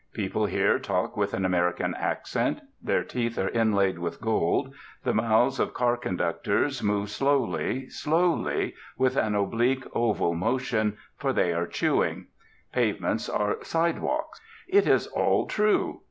People 0.13 0.47
here 0.47 0.79
talk 0.79 1.15
with 1.15 1.31
an 1.35 1.45
American 1.45 1.93
accent; 1.93 2.59
their 2.81 3.03
teeth 3.03 3.37
are 3.37 3.49
inlaid 3.49 3.99
with 3.99 4.19
gold; 4.19 4.73
the 5.03 5.13
mouths 5.13 5.59
of 5.59 5.75
car 5.75 5.95
conductors 5.95 6.81
move 6.81 7.07
slowly, 7.11 7.87
slowly, 7.87 8.73
with 8.97 9.15
an 9.15 9.35
oblique 9.35 9.85
oval 9.93 10.33
motion, 10.33 10.97
for 11.17 11.31
they 11.33 11.53
are 11.53 11.67
chewing; 11.67 12.25
pavements 12.73 13.29
are 13.29 13.57
'sidewalks.' 13.63 14.41
It 14.67 14.87
is 14.87 15.05
all 15.05 15.45
true.... 15.45 15.99